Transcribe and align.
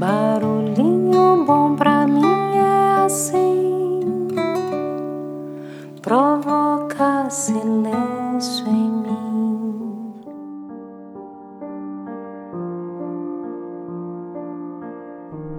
Barulhinho 0.00 1.44
bom 1.44 1.76
pra 1.76 2.06
mim 2.06 2.24
é 2.56 3.04
assim, 3.04 4.00
provoca 6.00 7.28
silêncio 7.28 8.66
em 8.66 8.90
mim. 8.90 10.14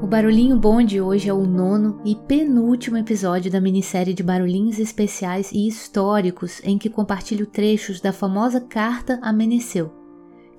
O 0.01 0.07
Barulhinho 0.07 0.57
Bom 0.57 0.81
de 0.81 0.99
hoje 0.99 1.29
é 1.29 1.33
o 1.33 1.45
nono 1.45 2.01
e 2.03 2.15
penúltimo 2.15 2.97
episódio 2.97 3.51
da 3.51 3.61
minissérie 3.61 4.15
de 4.15 4.23
barulhinhos 4.23 4.79
especiais 4.79 5.51
e 5.51 5.67
históricos 5.67 6.59
em 6.63 6.79
que 6.79 6.89
compartilho 6.89 7.45
trechos 7.45 8.01
da 8.01 8.11
famosa 8.11 8.59
Carta 8.59 9.19
a 9.21 9.31
Meneceu, 9.31 10.00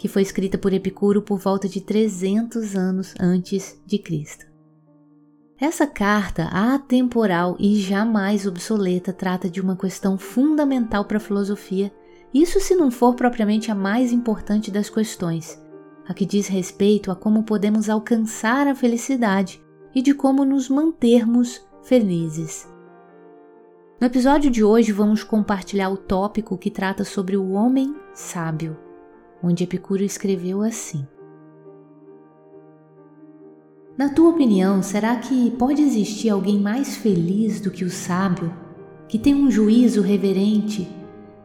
que 0.03 0.09
foi 0.09 0.23
escrita 0.23 0.59
por 0.59 0.73
Epicuro 0.73 1.23
por 1.23 1.39
volta 1.39 1.69
de 1.69 1.81
300 1.81 2.75
anos 2.75 3.15
antes 3.21 3.81
de 3.87 4.01
Cristo. 4.01 4.45
Essa 5.57 5.87
carta 5.87 6.47
atemporal 6.47 7.57
e 7.57 7.77
jamais 7.77 8.49
obsoleta 8.49 9.13
trata 9.13 9.49
de 9.49 9.61
uma 9.61 9.77
questão 9.77 10.19
fundamental 10.19 11.05
para 11.05 11.19
a 11.19 11.21
filosofia, 11.21 11.95
isso 12.35 12.59
se 12.59 12.75
não 12.75 12.91
for 12.91 13.15
propriamente 13.15 13.71
a 13.71 13.77
mais 13.77 14.11
importante 14.11 14.73
das 14.73 14.91
questões, 14.91 15.57
a 16.09 16.13
que 16.13 16.27
diz 16.27 16.49
respeito 16.49 17.13
a 17.13 17.15
como 17.15 17.45
podemos 17.45 17.89
alcançar 17.89 18.67
a 18.67 18.75
felicidade 18.75 19.63
e 19.95 20.03
de 20.03 20.13
como 20.15 20.45
nos 20.45 20.69
mantermos 20.69 21.65
felizes. 21.85 22.69
No 24.01 24.09
episódio 24.09 24.51
de 24.51 24.65
hoje 24.65 24.91
vamos 24.91 25.23
compartilhar 25.23 25.91
o 25.91 25.97
tópico 25.97 26.59
que 26.59 26.73
trata 26.73 27.05
sobre 27.05 27.37
o 27.37 27.53
homem 27.53 27.95
sábio 28.13 28.82
onde 29.43 29.65
Epicuro 29.65 30.03
escreveu 30.03 30.63
assim: 30.63 31.07
Na 33.99 34.09
tua 34.09 34.31
opinião, 34.31 34.83
será 34.83 35.17
que 35.17 35.51
pode 35.53 35.83
existir 35.83 36.31
alguém 36.31 36.59
mais 36.61 36.97
feliz 36.97 37.61
do 37.61 37.71
que 37.71 37.85
o 37.85 37.91
sábio, 37.91 38.55
que 39.09 39.19
tem 39.19 39.35
um 39.35 39.51
juízo 39.51 40.01
reverente 40.01 40.89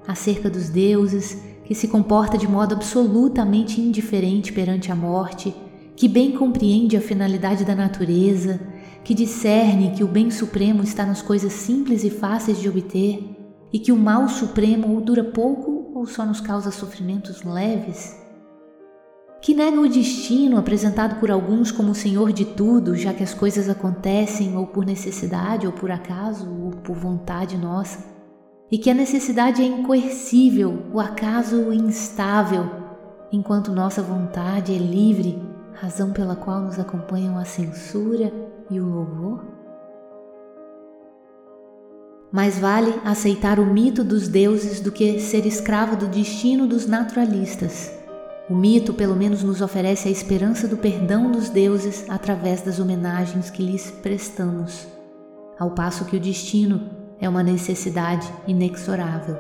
acerca 0.08 0.50
dos 0.50 0.70
deuses, 0.70 1.38
que 1.66 1.76
se 1.76 1.88
comporta 1.88 2.38
de 2.38 2.48
modo 2.48 2.74
absolutamente 2.74 3.82
indiferente 3.82 4.54
perante 4.54 4.90
a 4.90 4.96
morte, 4.96 5.54
que 5.98 6.08
bem 6.08 6.32
compreende 6.32 6.96
a 6.96 7.02
finalidade 7.02 7.66
da 7.66 7.76
natureza, 7.76 8.60
que 9.04 9.14
discerne 9.14 9.92
que 9.92 10.04
o 10.04 10.08
bem 10.08 10.32
supremo 10.32 10.82
está 10.84 11.06
nas 11.06 11.22
coisas 11.22 11.52
simples 11.52 12.04
e 12.06 12.10
fáceis 12.10 12.62
de 12.62 12.70
obter, 12.70 13.20
e 13.74 13.80
que 13.80 13.92
o 13.92 13.98
mal 13.98 14.30
supremo 14.30 14.94
ou 14.94 15.02
dura 15.02 15.24
pouco 15.24 15.72
ou 15.72 15.77
só 16.08 16.26
nos 16.26 16.42
causa 16.42 16.72
sofrimentos 16.72 17.44
leves? 17.44 18.18
Que 19.42 19.54
nega 19.54 19.80
o 19.80 19.88
destino 19.88 20.58
apresentado 20.58 21.20
por 21.20 21.30
alguns 21.30 21.72
como 21.72 21.92
o 21.92 21.96
senhor 21.96 22.32
de 22.32 22.44
tudo, 22.44 22.96
já 22.96 23.14
que 23.14 23.24
as 23.24 23.34
coisas 23.34 23.70
acontecem 23.70 24.58
ou 24.58 24.68
por 24.68 24.86
necessidade, 24.86 25.68
ou 25.68 25.74
por 25.74 25.92
acaso, 25.92 26.50
ou 26.50 26.72
por 26.72 26.96
vontade 26.96 27.58
nossa? 27.58 28.04
E 28.70 28.78
que 28.78 28.90
a 28.90 28.94
necessidade 28.94 29.62
é 29.62 29.66
incoercível, 29.66 30.88
o 30.92 31.00
acaso 31.00 31.72
instável, 31.72 32.70
enquanto 33.32 33.72
nossa 33.72 34.02
vontade 34.02 34.74
é 34.74 34.78
livre, 34.78 35.42
razão 35.74 36.12
pela 36.12 36.36
qual 36.36 36.62
nos 36.62 36.80
acompanham 36.80 37.38
a 37.38 37.46
censura 37.46 38.34
e 38.70 38.80
o 38.80 38.86
louvor? 38.86 39.57
Mais 42.32 42.60
vale 42.60 42.94
aceitar 43.06 43.58
o 43.58 43.66
mito 43.66 44.04
dos 44.04 44.28
deuses 44.28 44.82
do 44.82 44.92
que 44.92 45.20
ser 45.20 45.46
escravo 45.46 45.96
do 45.96 46.08
destino 46.08 46.68
dos 46.68 46.86
naturalistas. 46.86 47.92
O 48.50 48.56
mito, 48.56 48.94
pelo 48.94 49.16
menos, 49.16 49.44
nos 49.44 49.62
oferece 49.62 50.10
a 50.10 50.12
esperança 50.12 50.68
do 50.68 50.78
perdão 50.78 51.32
dos 51.32 51.50
deuses 51.50 52.06
através 52.10 52.62
das 52.62 52.80
homenagens 52.80 53.50
que 53.50 53.64
lhes 53.64 53.92
prestamos, 53.92 54.88
ao 55.58 55.72
passo 55.72 56.06
que 56.06 56.18
o 56.18 56.20
destino 56.20 56.90
é 57.20 57.28
uma 57.30 57.44
necessidade 57.44 58.30
inexorável. 58.46 59.38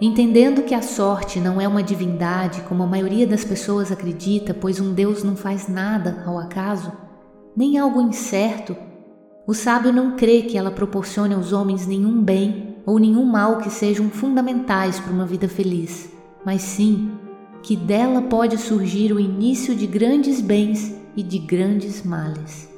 Entendendo 0.00 0.62
que 0.62 0.74
a 0.74 0.82
sorte 0.82 1.40
não 1.40 1.60
é 1.60 1.66
uma 1.66 1.82
divindade, 1.82 2.60
como 2.62 2.82
a 2.82 2.86
maioria 2.86 3.26
das 3.26 3.44
pessoas 3.44 3.90
acredita, 3.90 4.54
pois 4.54 4.80
um 4.80 4.92
Deus 4.92 5.22
não 5.24 5.34
faz 5.34 5.66
nada 5.66 6.22
ao 6.24 6.38
acaso, 6.38 6.92
nem 7.56 7.78
algo 7.78 8.00
incerto 8.00 8.76
o 9.48 9.54
sábio 9.54 9.90
não 9.90 10.14
crê 10.14 10.42
que 10.42 10.58
ela 10.58 10.70
proporcione 10.70 11.32
aos 11.32 11.54
homens 11.54 11.86
nenhum 11.86 12.22
bem 12.22 12.76
ou 12.84 12.98
nenhum 12.98 13.24
mal 13.24 13.56
que 13.56 13.70
sejam 13.70 14.10
fundamentais 14.10 15.00
para 15.00 15.10
uma 15.10 15.24
vida 15.24 15.48
feliz, 15.48 16.12
mas 16.44 16.60
sim 16.60 17.12
que 17.62 17.74
dela 17.74 18.20
pode 18.20 18.58
surgir 18.58 19.10
o 19.10 19.18
início 19.18 19.74
de 19.74 19.86
grandes 19.86 20.42
bens 20.42 20.94
e 21.16 21.22
de 21.22 21.38
grandes 21.38 22.04
males. 22.04 22.68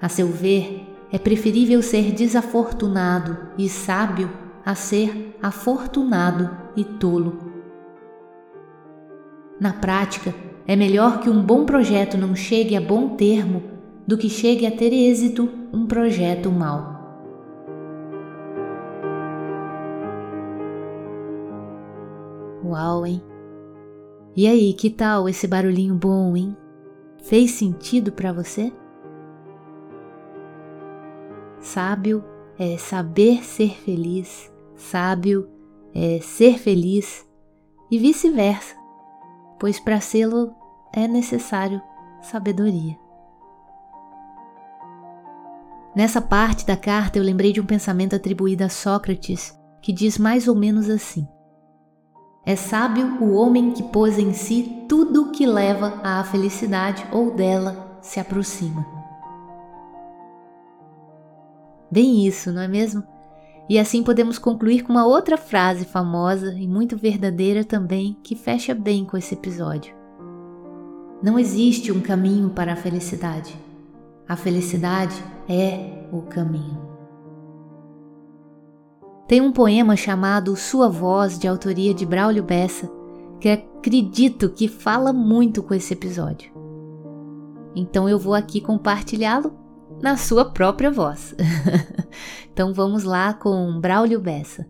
A 0.00 0.08
seu 0.08 0.28
ver, 0.28 0.88
é 1.12 1.18
preferível 1.18 1.82
ser 1.82 2.10
desafortunado 2.12 3.36
e 3.58 3.68
sábio 3.68 4.30
a 4.64 4.74
ser 4.74 5.36
afortunado 5.42 6.50
e 6.74 6.82
tolo. 6.82 7.52
Na 9.60 9.74
prática, 9.74 10.34
é 10.66 10.74
melhor 10.74 11.20
que 11.20 11.28
um 11.28 11.42
bom 11.42 11.66
projeto 11.66 12.16
não 12.16 12.34
chegue 12.34 12.74
a 12.74 12.80
bom 12.80 13.10
termo 13.16 13.75
do 14.06 14.16
que 14.16 14.28
chegue 14.28 14.66
a 14.66 14.70
ter 14.70 14.92
êxito 14.92 15.48
um 15.72 15.86
projeto 15.86 16.50
mau. 16.50 16.94
Uau, 22.64 23.06
hein? 23.06 23.22
E 24.36 24.46
aí, 24.46 24.74
que 24.74 24.90
tal 24.90 25.28
esse 25.28 25.46
barulhinho 25.46 25.94
bom, 25.94 26.36
hein? 26.36 26.56
Fez 27.22 27.52
sentido 27.52 28.12
para 28.12 28.32
você? 28.32 28.72
Sábio 31.60 32.24
é 32.58 32.76
saber 32.76 33.44
ser 33.44 33.70
feliz, 33.70 34.52
sábio 34.74 35.48
é 35.94 36.20
ser 36.20 36.58
feliz 36.58 37.26
e 37.90 37.98
vice-versa, 37.98 38.76
pois 39.58 39.80
para 39.80 40.00
sê-lo 40.00 40.54
é 40.92 41.08
necessário 41.08 41.80
sabedoria. 42.20 43.05
Nessa 45.96 46.20
parte 46.20 46.66
da 46.66 46.76
carta 46.76 47.18
eu 47.18 47.22
lembrei 47.22 47.54
de 47.54 47.60
um 47.62 47.64
pensamento 47.64 48.14
atribuído 48.14 48.62
a 48.62 48.68
Sócrates 48.68 49.58
que 49.80 49.94
diz 49.94 50.18
mais 50.18 50.46
ou 50.46 50.54
menos 50.54 50.90
assim: 50.90 51.26
É 52.44 52.54
sábio 52.54 53.16
o 53.18 53.32
homem 53.32 53.72
que 53.72 53.82
pôs 53.82 54.18
em 54.18 54.34
si 54.34 54.84
tudo 54.86 55.22
o 55.22 55.32
que 55.32 55.46
leva 55.46 55.98
à 56.04 56.22
felicidade 56.22 57.06
ou 57.10 57.34
dela 57.34 57.98
se 58.02 58.20
aproxima. 58.20 58.84
Bem 61.90 62.26
isso, 62.26 62.52
não 62.52 62.60
é 62.60 62.68
mesmo? 62.68 63.02
E 63.66 63.78
assim 63.78 64.02
podemos 64.02 64.38
concluir 64.38 64.82
com 64.82 64.92
uma 64.92 65.06
outra 65.06 65.38
frase 65.38 65.86
famosa 65.86 66.52
e 66.52 66.68
muito 66.68 66.94
verdadeira 66.94 67.64
também 67.64 68.18
que 68.22 68.36
fecha 68.36 68.74
bem 68.74 69.06
com 69.06 69.16
esse 69.16 69.32
episódio. 69.32 69.96
Não 71.22 71.38
existe 71.38 71.90
um 71.90 72.02
caminho 72.02 72.50
para 72.50 72.74
a 72.74 72.76
felicidade. 72.76 73.56
A 74.28 74.36
felicidade 74.36 75.14
é 75.48 76.08
o 76.12 76.22
caminho. 76.22 76.86
Tem 79.28 79.40
um 79.40 79.50
poema 79.50 79.96
chamado 79.96 80.54
Sua 80.54 80.88
Voz, 80.88 81.38
de 81.38 81.48
autoria 81.48 81.92
de 81.92 82.06
Braulio 82.06 82.44
Bessa, 82.44 82.88
que 83.40 83.48
acredito 83.48 84.50
que 84.50 84.68
fala 84.68 85.12
muito 85.12 85.62
com 85.62 85.74
esse 85.74 85.92
episódio. 85.92 86.52
Então 87.74 88.08
eu 88.08 88.18
vou 88.18 88.34
aqui 88.34 88.60
compartilhá-lo 88.60 89.52
na 90.00 90.16
sua 90.16 90.44
própria 90.44 90.90
voz. 90.90 91.34
então 92.52 92.72
vamos 92.72 93.04
lá 93.04 93.34
com 93.34 93.80
Braulio 93.80 94.20
Bessa. 94.20 94.66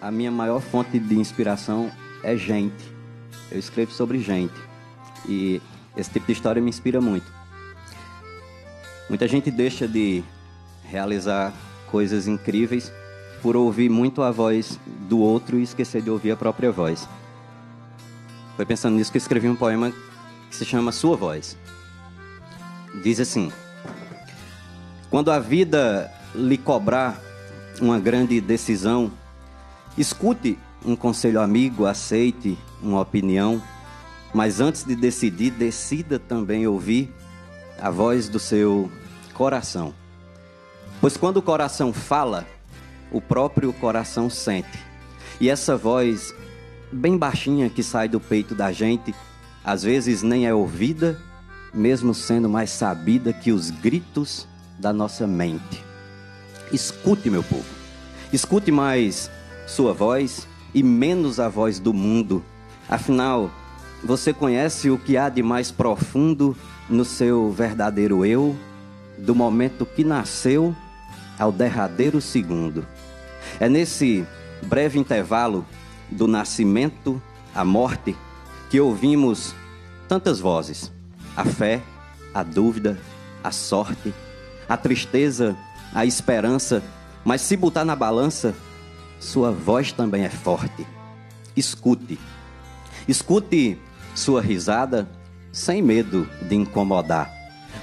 A 0.00 0.10
minha 0.10 0.30
maior 0.30 0.60
fonte 0.60 0.98
de 0.98 1.14
inspiração 1.18 1.90
é 2.22 2.36
gente. 2.36 2.92
Eu 3.50 3.58
escrevo 3.58 3.92
sobre 3.92 4.18
gente. 4.18 4.54
E 5.28 5.60
esse 5.96 6.10
tipo 6.10 6.26
de 6.26 6.32
história 6.32 6.60
me 6.60 6.70
inspira 6.70 7.00
muito. 7.00 7.39
Muita 9.10 9.26
gente 9.26 9.50
deixa 9.50 9.88
de 9.88 10.22
realizar 10.84 11.52
coisas 11.90 12.28
incríveis 12.28 12.92
por 13.42 13.56
ouvir 13.56 13.90
muito 13.90 14.22
a 14.22 14.30
voz 14.30 14.78
do 15.08 15.18
outro 15.18 15.58
e 15.58 15.64
esquecer 15.64 16.00
de 16.00 16.08
ouvir 16.08 16.30
a 16.30 16.36
própria 16.36 16.70
voz. 16.70 17.08
Foi 18.54 18.64
pensando 18.64 18.94
nisso 18.94 19.10
que 19.10 19.18
eu 19.18 19.20
escrevi 19.20 19.48
um 19.48 19.56
poema 19.56 19.92
que 20.48 20.54
se 20.54 20.64
chama 20.64 20.92
Sua 20.92 21.16
Voz. 21.16 21.58
Diz 23.02 23.18
assim: 23.18 23.50
Quando 25.10 25.32
a 25.32 25.40
vida 25.40 26.08
lhe 26.32 26.56
cobrar 26.56 27.20
uma 27.80 27.98
grande 27.98 28.40
decisão, 28.40 29.10
escute 29.98 30.56
um 30.84 30.94
conselho 30.94 31.40
amigo, 31.40 31.84
aceite 31.84 32.56
uma 32.80 33.00
opinião, 33.00 33.60
mas 34.32 34.60
antes 34.60 34.84
de 34.84 34.94
decidir, 34.94 35.50
decida 35.50 36.16
também 36.16 36.64
ouvir 36.64 37.12
a 37.76 37.90
voz 37.90 38.28
do 38.28 38.38
seu 38.38 38.88
coração. 39.40 39.94
Pois 41.00 41.16
quando 41.16 41.38
o 41.38 41.42
coração 41.42 41.94
fala, 41.94 42.46
o 43.10 43.22
próprio 43.22 43.72
coração 43.72 44.28
sente. 44.28 44.78
E 45.40 45.48
essa 45.48 45.78
voz 45.78 46.34
bem 46.92 47.16
baixinha 47.16 47.70
que 47.70 47.82
sai 47.82 48.06
do 48.06 48.20
peito 48.20 48.54
da 48.54 48.70
gente, 48.70 49.14
às 49.64 49.82
vezes 49.82 50.22
nem 50.22 50.46
é 50.46 50.52
ouvida, 50.52 51.18
mesmo 51.72 52.12
sendo 52.12 52.50
mais 52.50 52.68
sabida 52.68 53.32
que 53.32 53.50
os 53.50 53.70
gritos 53.70 54.46
da 54.78 54.92
nossa 54.92 55.26
mente. 55.26 55.82
Escute, 56.70 57.30
meu 57.30 57.42
povo. 57.42 57.64
Escute 58.30 58.70
mais 58.70 59.30
sua 59.66 59.94
voz 59.94 60.46
e 60.74 60.82
menos 60.82 61.40
a 61.40 61.48
voz 61.48 61.80
do 61.80 61.94
mundo. 61.94 62.44
Afinal, 62.86 63.50
você 64.04 64.34
conhece 64.34 64.90
o 64.90 64.98
que 64.98 65.16
há 65.16 65.30
de 65.30 65.42
mais 65.42 65.70
profundo 65.70 66.54
no 66.90 67.06
seu 67.06 67.50
verdadeiro 67.50 68.22
eu, 68.26 68.54
do 69.20 69.34
momento 69.34 69.86
que 69.86 70.04
nasceu 70.04 70.74
ao 71.38 71.52
derradeiro 71.52 72.20
segundo. 72.20 72.86
É 73.58 73.68
nesse 73.68 74.26
breve 74.62 74.98
intervalo 74.98 75.64
do 76.10 76.26
nascimento 76.26 77.20
à 77.54 77.64
morte 77.64 78.16
que 78.68 78.80
ouvimos 78.80 79.54
tantas 80.08 80.40
vozes: 80.40 80.92
a 81.36 81.44
fé, 81.44 81.80
a 82.34 82.42
dúvida, 82.42 82.98
a 83.42 83.50
sorte, 83.50 84.12
a 84.68 84.76
tristeza, 84.76 85.56
a 85.94 86.04
esperança. 86.04 86.82
Mas 87.24 87.42
se 87.42 87.56
botar 87.56 87.84
na 87.84 87.94
balança, 87.94 88.54
sua 89.18 89.50
voz 89.50 89.92
também 89.92 90.24
é 90.24 90.30
forte. 90.30 90.86
Escute. 91.56 92.18
Escute 93.06 93.78
sua 94.14 94.40
risada 94.40 95.08
sem 95.52 95.82
medo 95.82 96.28
de 96.42 96.54
incomodar. 96.54 97.39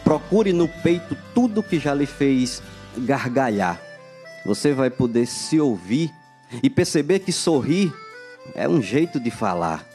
Procure 0.07 0.53
no 0.53 0.69
peito 0.69 1.17
tudo 1.35 1.61
que 1.61 1.77
já 1.77 1.93
lhe 1.93 2.05
fez 2.05 2.63
gargalhar. 2.99 3.77
Você 4.45 4.71
vai 4.71 4.89
poder 4.89 5.25
se 5.27 5.59
ouvir 5.59 6.13
e 6.63 6.69
perceber 6.69 7.19
que 7.19 7.33
sorrir 7.33 7.93
é 8.55 8.69
um 8.69 8.81
jeito 8.81 9.19
de 9.19 9.29
falar. 9.29 9.85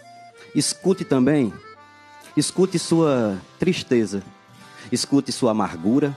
Escute 0.55 1.03
também, 1.03 1.51
escute 2.37 2.79
sua 2.79 3.41
tristeza, 3.59 4.23
escute 4.93 5.33
sua 5.33 5.53
amargura, 5.53 6.15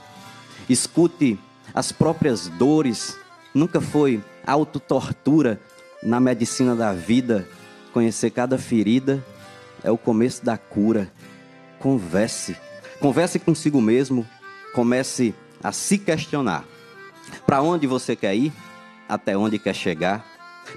escute 0.68 1.40
as 1.72 1.90
próprias 1.90 2.48
dores. 2.48 3.16
Nunca 3.54 3.80
foi 3.80 4.22
autotortura 4.46 5.58
na 6.02 6.20
medicina 6.20 6.76
da 6.76 6.92
vida 6.92 7.48
conhecer 7.94 8.28
cada 8.28 8.58
ferida 8.58 9.24
é 9.82 9.90
o 9.90 9.96
começo 9.96 10.44
da 10.44 10.58
cura. 10.58 11.10
Converse, 11.78 12.54
converse 13.00 13.38
consigo 13.38 13.80
mesmo, 13.80 14.26
comece 14.74 15.34
a 15.62 15.72
se 15.72 15.98
questionar. 15.98 16.64
Para 17.46 17.62
onde 17.62 17.86
você 17.86 18.14
quer 18.14 18.34
ir? 18.34 18.52
Até 19.08 19.36
onde 19.36 19.58
quer 19.58 19.74
chegar? 19.74 20.24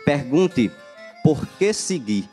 Pergunte 0.06 0.72
por 1.24 1.46
que 1.58 1.74
seguir? 1.74 2.30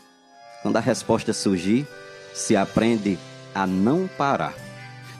Quando 0.62 0.76
a 0.76 0.80
resposta 0.80 1.32
surgir, 1.32 1.86
se 2.34 2.56
aprende 2.56 3.18
a 3.54 3.66
não 3.66 4.08
parar. 4.08 4.54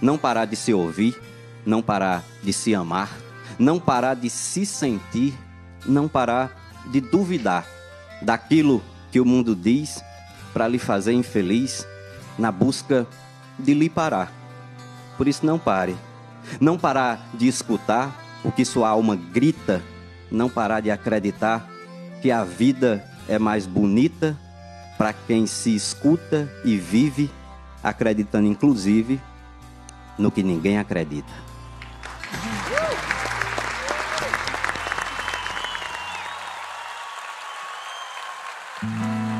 Não 0.00 0.18
parar 0.18 0.44
de 0.44 0.56
se 0.56 0.72
ouvir, 0.74 1.19
não 1.64 1.82
parar 1.82 2.22
de 2.42 2.52
se 2.52 2.74
amar, 2.74 3.10
não 3.58 3.80
parar 3.80 4.14
de 4.14 4.28
se 4.28 4.66
sentir, 4.66 5.34
não 5.86 6.08
parar 6.08 6.84
de 6.90 7.00
duvidar 7.00 7.66
daquilo 8.20 8.82
que 9.10 9.20
o 9.20 9.24
mundo 9.24 9.54
diz 9.54 10.02
para 10.52 10.69
lhe 10.69 10.78
fazer 10.78 11.12
infeliz, 11.12 11.86
na 12.38 12.52
busca 12.52 13.06
de 13.58 13.72
lhe 13.74 13.88
parar. 13.88 14.32
Por 15.16 15.28
isso, 15.28 15.44
não 15.44 15.58
pare. 15.58 15.96
Não 16.60 16.78
parar 16.78 17.28
de 17.34 17.48
escutar 17.48 18.14
o 18.44 18.52
que 18.52 18.64
sua 18.64 18.88
alma 18.88 19.16
grita, 19.16 19.82
não 20.30 20.48
parar 20.48 20.80
de 20.80 20.90
acreditar 20.90 21.68
que 22.22 22.30
a 22.30 22.44
vida 22.44 23.04
é 23.28 23.38
mais 23.38 23.66
bonita 23.66 24.36
para 24.96 25.12
quem 25.12 25.46
se 25.46 25.74
escuta 25.74 26.48
e 26.64 26.76
vive, 26.76 27.30
acreditando 27.82 28.46
inclusive 28.46 29.20
no 30.18 30.30
que 30.30 30.42
ninguém 30.42 30.78
acredita. 30.78 31.32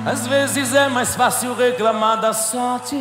Às 0.05 0.26
vezes 0.26 0.72
é 0.72 0.88
mais 0.88 1.17
fácil 1.17 1.55
reclamar 1.55 2.20
da 2.20 2.32
sorte 2.32 2.96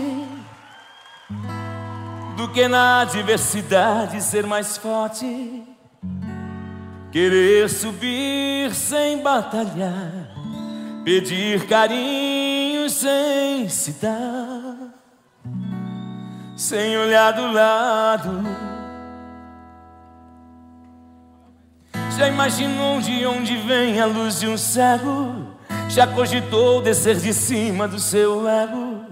do 2.56 2.62
que 2.62 2.68
na 2.70 3.02
adversidade 3.02 4.22
ser 4.22 4.48
mais 4.48 4.78
forte. 4.78 5.62
Querer 7.12 7.70
subir 7.70 8.74
sem 8.74 9.22
batalhar, 9.22 10.30
pedir 11.04 11.68
carinho 11.68 12.90
sem 12.90 13.68
se 13.68 13.92
dar, 13.94 14.76
sem 16.56 16.98
olhar 16.98 17.34
do 17.34 17.52
lado. 17.52 18.44
Já 22.18 22.30
imaginou 22.30 23.02
de 23.02 23.26
onde 23.26 23.58
vem 23.58 24.00
a 24.00 24.06
luz 24.06 24.40
de 24.40 24.48
um 24.48 24.58
cego? 24.58 25.54
Já 25.90 26.08
cogitou 26.08 26.82
descer 26.82 27.18
de 27.18 27.34
cima 27.34 27.86
do 27.86 28.00
seu 28.00 28.48
ego? 28.48 29.04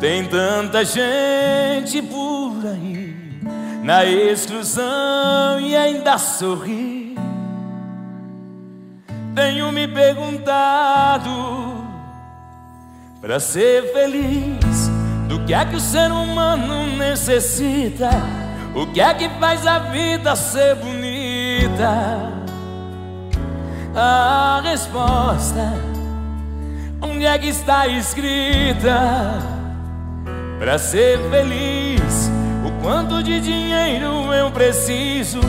Tem 0.00 0.24
tanta 0.26 0.82
gente 0.82 2.00
por 2.00 2.49
na 3.90 4.04
exclusão 4.04 5.58
e 5.58 5.74
ainda 5.74 6.16
sorri. 6.16 7.16
Tenho 9.34 9.72
me 9.72 9.88
perguntado 9.88 11.28
para 13.20 13.40
ser 13.40 13.92
feliz 13.92 14.88
do 15.28 15.44
que 15.44 15.52
é 15.52 15.64
que 15.64 15.74
o 15.74 15.80
ser 15.80 16.12
humano 16.12 16.86
necessita, 16.96 18.10
o 18.76 18.86
que 18.86 19.00
é 19.00 19.12
que 19.12 19.28
faz 19.40 19.66
a 19.66 19.80
vida 19.80 20.36
ser 20.36 20.76
bonita. 20.76 22.30
A 23.92 24.60
resposta 24.62 25.72
onde 27.02 27.26
é 27.26 27.36
que 27.36 27.48
está 27.48 27.88
escrita 27.88 29.00
para 30.60 30.78
ser 30.78 31.18
feliz? 31.28 32.39
Quanto 32.82 33.22
de 33.22 33.40
dinheiro 33.40 34.32
eu 34.32 34.50
preciso? 34.50 35.40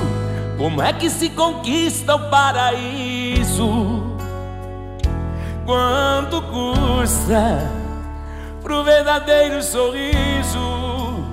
Como 0.58 0.82
é 0.82 0.92
que 0.92 1.10
se 1.10 1.30
conquista 1.30 2.16
o 2.16 2.30
paraíso? 2.30 4.18
Quanto 5.66 6.42
custa 6.42 7.72
pro 8.62 8.84
verdadeiro 8.84 9.64
sorriso 9.64 11.26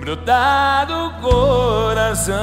brotar 0.00 0.86
do 0.86 1.20
coração? 1.20 2.34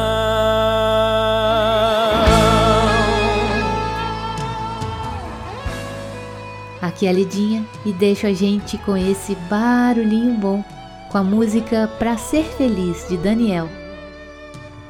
Aqui 6.81 7.07
é 7.07 7.09
a 7.09 7.13
Lidinha 7.13 7.65
e 7.83 7.91
deixo 7.91 8.27
a 8.27 8.33
gente 8.33 8.77
com 8.77 8.95
esse 8.95 9.35
barulhinho 9.49 10.35
bom 10.35 10.63
com 11.09 11.17
a 11.17 11.23
música 11.23 11.89
Pra 11.99 12.17
Ser 12.17 12.43
Feliz 12.43 13.07
de 13.07 13.17
Daniel. 13.17 13.67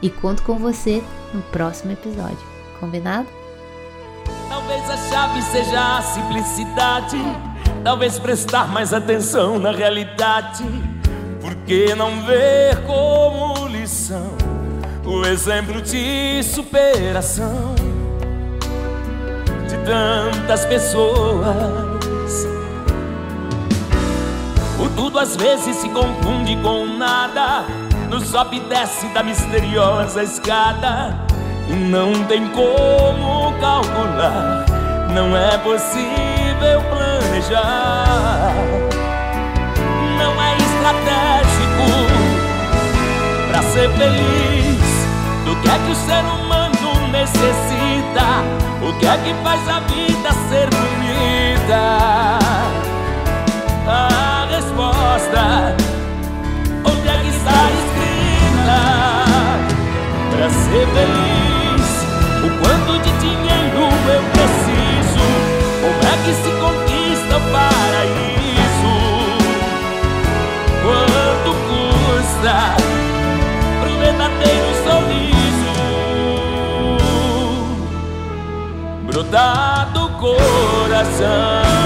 E 0.02 0.10
conto 0.10 0.44
com 0.44 0.58
você 0.58 1.04
no 1.34 1.42
próximo 1.44 1.92
episódio. 1.92 2.40
Combinado? 2.80 3.28
Talvez 4.48 4.90
a 4.90 4.98
chave 4.98 5.42
seja 5.42 5.98
a 5.98 6.02
simplicidade. 6.02 7.18
Talvez 7.84 8.20
prestar 8.20 8.68
mais 8.68 8.94
atenção 8.94 9.58
na 9.58 9.72
realidade. 9.72 10.64
Por 11.42 11.56
que 11.66 11.96
não 11.96 12.22
ver 12.26 12.84
como 12.86 13.68
lição 13.68 14.38
o 15.06 15.26
exemplo 15.26 15.82
de 15.82 16.44
superação 16.44 17.74
de 19.68 19.78
tantas 19.86 20.66
pessoas? 20.66 21.89
Tudo 25.10 25.20
às 25.20 25.36
vezes 25.36 25.76
se 25.78 25.90
confunde 25.90 26.56
com 26.58 26.86
nada. 26.86 27.66
No 28.10 28.22
sobe 28.22 28.58
e 28.58 28.60
desce 28.60 29.08
da 29.08 29.24
misteriosa 29.24 30.22
escada. 30.22 31.20
E 31.68 31.74
não 31.74 32.14
tem 32.26 32.48
como 32.50 33.52
calcular. 33.60 34.66
Não 35.12 35.36
é 35.36 35.58
possível 35.58 36.84
planejar. 36.92 38.54
Não 40.20 40.40
é 40.44 40.56
estratégico 40.58 41.90
para 43.50 43.64
ser 43.64 43.90
feliz. 43.90 44.80
Do 45.44 45.56
que 45.60 45.70
é 45.70 45.80
que 45.80 45.92
o 45.92 45.96
ser 45.96 46.24
humano 46.24 47.08
necessita? 47.12 48.44
O 48.88 48.94
que 49.00 49.08
é 49.08 49.18
que 49.18 49.34
faz 49.44 49.68
a 49.68 49.80
vida 49.80 50.32
ser 50.50 50.70
bonita? 50.70 52.39
do 79.94 80.10
coração. 80.18 81.79